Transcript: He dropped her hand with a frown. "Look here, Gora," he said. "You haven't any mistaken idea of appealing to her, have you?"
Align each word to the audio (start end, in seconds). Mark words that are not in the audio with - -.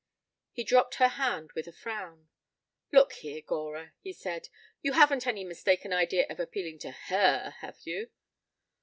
He 0.51 0.63
dropped 0.63 0.95
her 0.95 1.09
hand 1.09 1.51
with 1.51 1.67
a 1.67 1.71
frown. 1.71 2.27
"Look 2.91 3.13
here, 3.13 3.39
Gora," 3.39 3.93
he 4.01 4.13
said. 4.13 4.49
"You 4.81 4.93
haven't 4.93 5.27
any 5.27 5.43
mistaken 5.43 5.93
idea 5.93 6.25
of 6.27 6.39
appealing 6.39 6.79
to 6.79 6.89
her, 6.89 7.53
have 7.59 7.81
you?" 7.83 8.09